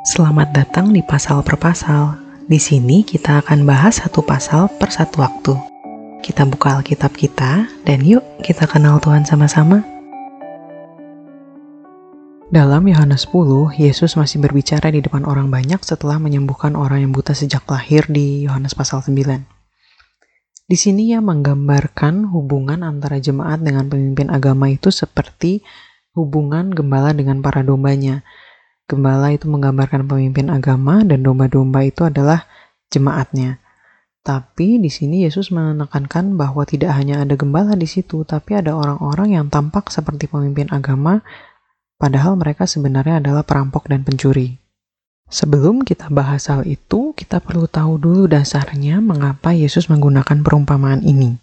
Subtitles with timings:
[0.00, 2.16] Selamat datang di pasal per pasal.
[2.48, 5.52] Di sini kita akan bahas satu pasal per satu waktu.
[6.24, 9.84] Kita buka Alkitab kita dan yuk kita kenal Tuhan sama-sama.
[12.48, 17.36] Dalam Yohanes 10, Yesus masih berbicara di depan orang banyak setelah menyembuhkan orang yang buta
[17.36, 19.12] sejak lahir di Yohanes pasal 9.
[20.64, 25.60] Di sini ia menggambarkan hubungan antara jemaat dengan pemimpin agama itu seperti
[26.16, 28.24] hubungan gembala dengan para dombanya.
[28.90, 32.50] Gembala itu menggambarkan pemimpin agama dan domba-domba itu adalah
[32.90, 33.62] jemaatnya.
[34.26, 39.38] Tapi di sini Yesus menekankan bahwa tidak hanya ada gembala di situ, tapi ada orang-orang
[39.38, 41.22] yang tampak seperti pemimpin agama,
[42.02, 44.58] padahal mereka sebenarnya adalah perampok dan pencuri.
[45.30, 51.38] Sebelum kita bahas hal itu, kita perlu tahu dulu dasarnya mengapa Yesus menggunakan perumpamaan ini.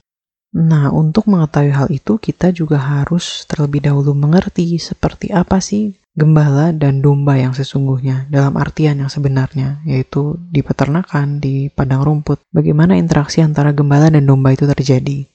[0.51, 6.73] Nah, untuk mengetahui hal itu, kita juga harus terlebih dahulu mengerti seperti apa sih gembala
[6.73, 12.41] dan domba yang sesungguhnya dalam artian yang sebenarnya, yaitu di peternakan, di padang rumput.
[12.49, 15.29] Bagaimana interaksi antara gembala dan domba itu terjadi?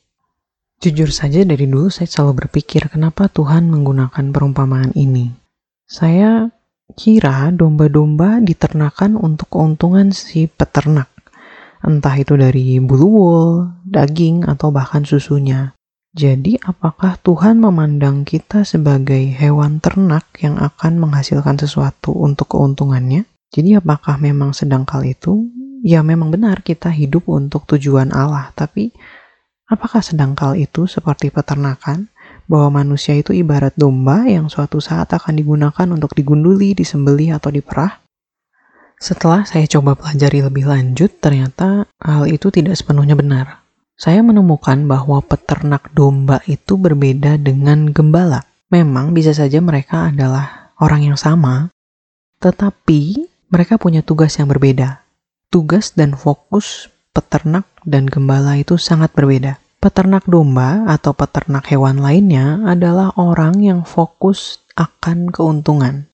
[0.83, 5.31] Jujur saja dari dulu saya selalu berpikir kenapa Tuhan menggunakan perumpamaan ini.
[5.87, 6.51] Saya
[6.99, 11.13] kira domba-domba diternakan untuk keuntungan si peternak
[11.83, 13.51] entah itu dari bulu wool,
[13.83, 15.75] daging, atau bahkan susunya.
[16.13, 23.25] Jadi, apakah Tuhan memandang kita sebagai hewan ternak yang akan menghasilkan sesuatu untuk keuntungannya?
[23.49, 25.49] Jadi, apakah memang sedangkal itu?
[25.81, 28.93] Ya, memang benar kita hidup untuk tujuan Allah, tapi
[29.73, 32.13] apakah sedangkal itu seperti peternakan?
[32.45, 38.05] Bahwa manusia itu ibarat domba yang suatu saat akan digunakan untuk digunduli, disembelih, atau diperah?
[39.01, 43.62] Setelah saya coba pelajari lebih lanjut, ternyata hal itu tidak sepenuhnya benar.
[44.03, 48.43] Saya menemukan bahwa peternak domba itu berbeda dengan gembala.
[48.67, 51.71] Memang bisa saja mereka adalah orang yang sama,
[52.43, 55.07] tetapi mereka punya tugas yang berbeda.
[55.55, 59.63] Tugas dan fokus peternak dan gembala itu sangat berbeda.
[59.79, 66.11] Peternak domba atau peternak hewan lainnya adalah orang yang fokus akan keuntungan.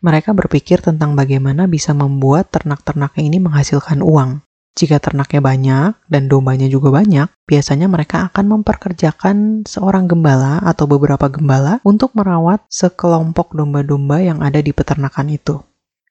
[0.00, 4.40] Mereka berpikir tentang bagaimana bisa membuat ternak-ternaknya ini menghasilkan uang.
[4.76, 11.32] Jika ternaknya banyak dan dombanya juga banyak, biasanya mereka akan memperkerjakan seorang gembala atau beberapa
[11.32, 15.64] gembala untuk merawat sekelompok domba-domba yang ada di peternakan itu.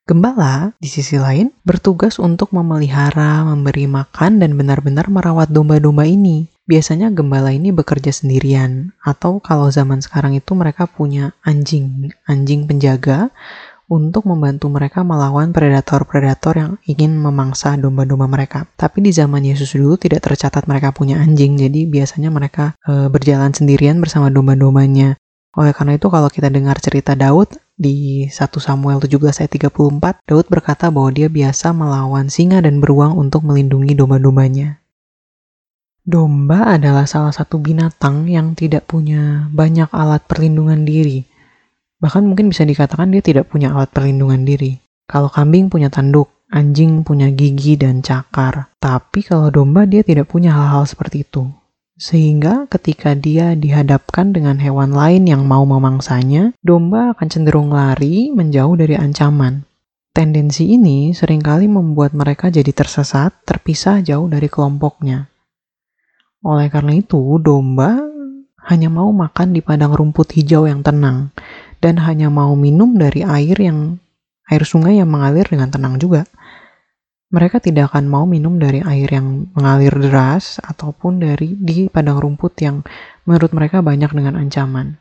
[0.10, 6.50] Gembala, di sisi lain, bertugas untuk memelihara, memberi makan, dan benar-benar merawat domba-domba ini.
[6.66, 13.30] Biasanya gembala ini bekerja sendirian, atau kalau zaman sekarang itu mereka punya anjing, anjing penjaga
[13.86, 18.66] untuk membantu mereka melawan predator-predator yang ingin memangsa domba-domba mereka.
[18.74, 23.54] Tapi di zaman Yesus dulu tidak tercatat mereka punya anjing, jadi biasanya mereka e, berjalan
[23.54, 25.22] sendirian bersama domba-dombanya.
[25.56, 30.46] Oleh karena itu kalau kita dengar cerita Daud di 1 Samuel 17 ayat 34, Daud
[30.50, 34.82] berkata bahwa dia biasa melawan singa dan beruang untuk melindungi domba-dombanya.
[36.06, 41.26] Domba adalah salah satu binatang yang tidak punya banyak alat perlindungan diri
[42.06, 44.78] Bahkan mungkin bisa dikatakan dia tidak punya alat perlindungan diri.
[45.10, 48.70] Kalau kambing punya tanduk, anjing punya gigi dan cakar.
[48.78, 51.50] Tapi kalau domba dia tidak punya hal-hal seperti itu.
[51.98, 58.78] Sehingga ketika dia dihadapkan dengan hewan lain yang mau memangsanya, domba akan cenderung lari menjauh
[58.78, 59.66] dari ancaman.
[60.14, 65.26] Tendensi ini sering kali membuat mereka jadi tersesat, terpisah jauh dari kelompoknya.
[66.46, 67.98] Oleh karena itu, domba
[68.66, 71.35] hanya mau makan di padang rumput hijau yang tenang,
[71.86, 74.02] dan hanya mau minum dari air yang
[74.50, 76.26] air sungai yang mengalir dengan tenang juga.
[77.30, 82.58] Mereka tidak akan mau minum dari air yang mengalir deras ataupun dari di padang rumput
[82.58, 82.82] yang
[83.30, 84.98] menurut mereka banyak dengan ancaman.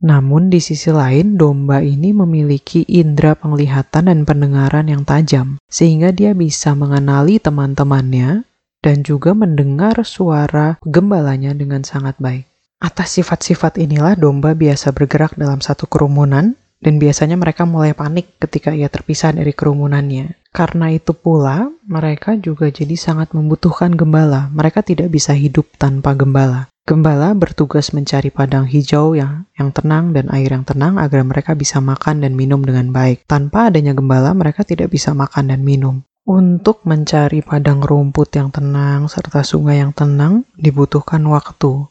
[0.00, 6.32] Namun di sisi lain, domba ini memiliki indera penglihatan dan pendengaran yang tajam, sehingga dia
[6.32, 8.48] bisa mengenali teman-temannya
[8.80, 12.49] dan juga mendengar suara gembalanya dengan sangat baik.
[12.80, 18.72] Atas sifat-sifat inilah domba biasa bergerak dalam satu kerumunan dan biasanya mereka mulai panik ketika
[18.72, 20.40] ia terpisah dari kerumunannya.
[20.48, 24.48] Karena itu pula, mereka juga jadi sangat membutuhkan gembala.
[24.56, 26.72] Mereka tidak bisa hidup tanpa gembala.
[26.88, 31.78] Gembala bertugas mencari padang hijau yang, yang tenang dan air yang tenang agar mereka bisa
[31.78, 33.28] makan dan minum dengan baik.
[33.28, 36.00] Tanpa adanya gembala, mereka tidak bisa makan dan minum.
[36.24, 41.86] Untuk mencari padang rumput yang tenang serta sungai yang tenang dibutuhkan waktu.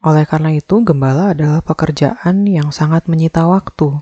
[0.00, 4.00] Oleh karena itu, gembala adalah pekerjaan yang sangat menyita waktu.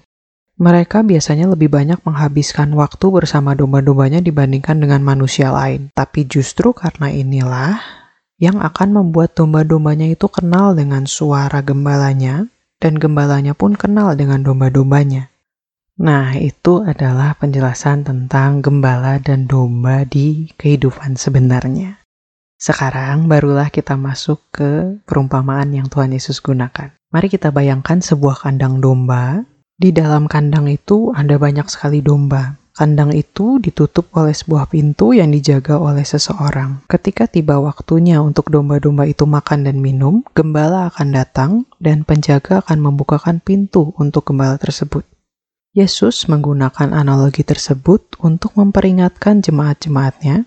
[0.58, 5.90] Mereka biasanya lebih banyak menghabiskan waktu bersama domba-dombanya dibandingkan dengan manusia lain.
[5.94, 7.78] Tapi justru karena inilah
[8.38, 12.46] yang akan membuat domba-dombanya itu kenal dengan suara gembalanya,
[12.78, 15.30] dan gembalanya pun kenal dengan domba-dombanya.
[15.98, 21.97] Nah, itu adalah penjelasan tentang gembala dan domba di kehidupan sebenarnya.
[22.58, 26.90] Sekarang barulah kita masuk ke perumpamaan yang Tuhan Yesus gunakan.
[27.14, 29.46] Mari kita bayangkan sebuah kandang domba.
[29.78, 32.58] Di dalam kandang itu ada banyak sekali domba.
[32.74, 36.82] Kandang itu ditutup oleh sebuah pintu yang dijaga oleh seseorang.
[36.90, 42.78] Ketika tiba waktunya untuk domba-domba itu makan dan minum, gembala akan datang dan penjaga akan
[42.90, 45.06] membukakan pintu untuk gembala tersebut.
[45.78, 50.42] Yesus menggunakan analogi tersebut untuk memperingatkan jemaat-jemaatnya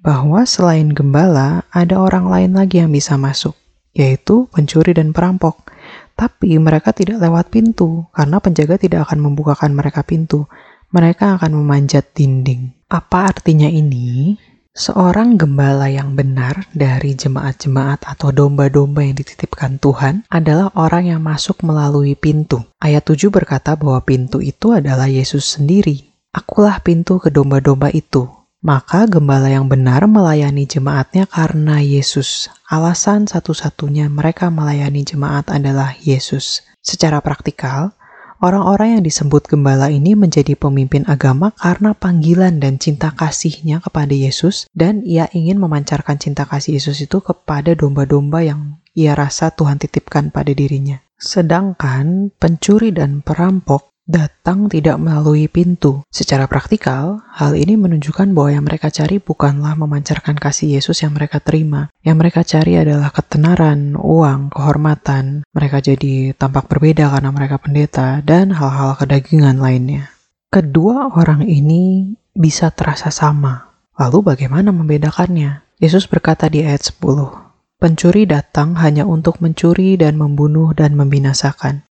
[0.00, 3.56] bahwa selain gembala, ada orang lain lagi yang bisa masuk,
[3.92, 5.68] yaitu pencuri dan perampok.
[6.16, 10.44] Tapi mereka tidak lewat pintu, karena penjaga tidak akan membukakan mereka pintu
[10.90, 12.74] mereka akan memanjat dinding.
[12.90, 14.34] Apa artinya ini?
[14.70, 21.62] Seorang gembala yang benar dari jemaat-jemaat atau domba-domba yang dititipkan Tuhan adalah orang yang masuk
[21.66, 22.62] melalui pintu.
[22.78, 26.10] Ayat 7 berkata bahwa pintu itu adalah Yesus sendiri.
[26.30, 28.30] Akulah pintu ke domba-domba itu.
[28.60, 32.52] Maka gembala yang benar melayani jemaatnya karena Yesus.
[32.68, 36.60] Alasan satu-satunya mereka melayani jemaat adalah Yesus.
[36.84, 37.96] Secara praktikal,
[38.40, 44.64] Orang-orang yang disebut gembala ini menjadi pemimpin agama karena panggilan dan cinta kasihnya kepada Yesus
[44.72, 50.32] dan ia ingin memancarkan cinta kasih Yesus itu kepada domba-domba yang ia rasa Tuhan titipkan
[50.32, 51.04] pada dirinya.
[51.20, 56.02] Sedangkan pencuri dan perampok datang tidak melalui pintu.
[56.10, 61.38] Secara praktikal, hal ini menunjukkan bahwa yang mereka cari bukanlah memancarkan kasih Yesus yang mereka
[61.38, 61.86] terima.
[62.02, 65.46] Yang mereka cari adalah ketenaran, uang, kehormatan.
[65.54, 70.10] Mereka jadi tampak berbeda karena mereka pendeta, dan hal-hal kedagingan lainnya.
[70.50, 73.70] Kedua orang ini bisa terasa sama.
[73.94, 75.62] Lalu bagaimana membedakannya?
[75.78, 81.88] Yesus berkata di ayat 10, Pencuri datang hanya untuk mencuri dan membunuh dan membinasakan.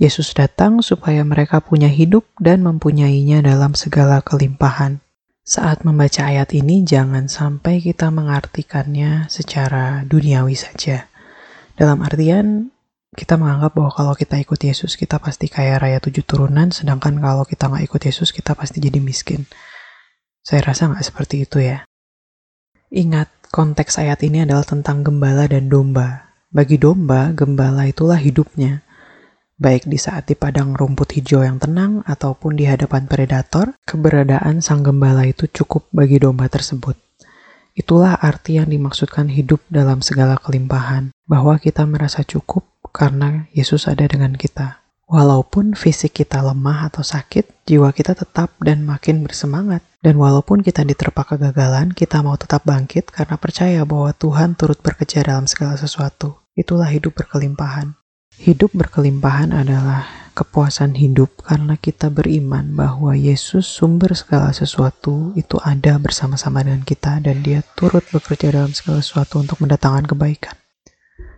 [0.00, 5.04] Yesus datang supaya mereka punya hidup dan mempunyainya dalam segala kelimpahan.
[5.44, 11.04] Saat membaca ayat ini, jangan sampai kita mengartikannya secara duniawi saja.
[11.76, 12.72] Dalam artian,
[13.12, 17.44] kita menganggap bahwa kalau kita ikut Yesus, kita pasti kaya raya tujuh turunan, sedangkan kalau
[17.44, 19.44] kita nggak ikut Yesus, kita pasti jadi miskin.
[20.40, 21.84] Saya rasa nggak seperti itu ya.
[22.88, 26.32] Ingat, konteks ayat ini adalah tentang gembala dan domba.
[26.48, 28.80] Bagi domba, gembala itulah hidupnya
[29.60, 34.80] baik di saat di padang rumput hijau yang tenang ataupun di hadapan predator, keberadaan sang
[34.80, 36.96] gembala itu cukup bagi domba tersebut.
[37.76, 44.08] Itulah arti yang dimaksudkan hidup dalam segala kelimpahan, bahwa kita merasa cukup karena Yesus ada
[44.08, 44.80] dengan kita.
[45.10, 49.82] Walaupun fisik kita lemah atau sakit, jiwa kita tetap dan makin bersemangat.
[50.00, 55.26] Dan walaupun kita diterpa kegagalan, kita mau tetap bangkit karena percaya bahwa Tuhan turut bekerja
[55.26, 56.40] dalam segala sesuatu.
[56.54, 57.99] Itulah hidup berkelimpahan.
[58.40, 65.98] Hidup berkelimpahan adalah kepuasan hidup karena kita beriman bahwa Yesus sumber segala sesuatu itu ada
[65.98, 70.56] bersama-sama dengan kita dan dia turut bekerja dalam segala sesuatu untuk mendatangkan kebaikan.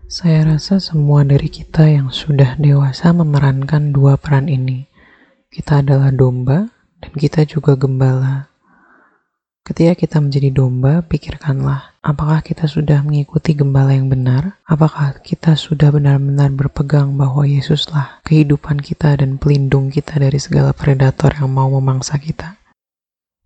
[0.04, 4.84] Saya rasa semua dari kita yang sudah dewasa memerankan dua peran ini.
[5.48, 6.68] Kita adalah domba
[7.00, 8.51] dan kita juga gembala.
[9.62, 14.58] Ketika kita menjadi domba, pikirkanlah, apakah kita sudah mengikuti gembala yang benar?
[14.66, 21.30] Apakah kita sudah benar-benar berpegang bahwa Yesuslah kehidupan kita dan pelindung kita dari segala predator
[21.38, 22.58] yang mau memangsa kita?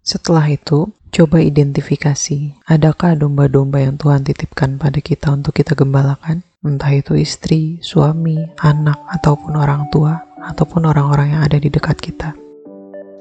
[0.01, 6.41] Setelah itu, coba identifikasi, adakah domba-domba yang Tuhan titipkan pada kita untuk kita gembalakan?
[6.65, 12.46] Entah itu istri, suami, anak, ataupun orang tua, ataupun orang-orang yang ada di dekat kita.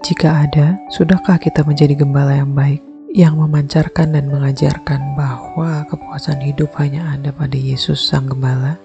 [0.05, 2.77] Jika ada, sudahkah kita menjadi gembala yang baik,
[3.09, 8.77] yang memancarkan dan mengajarkan bahwa kepuasan hidup hanya ada pada Yesus Sang Gembala?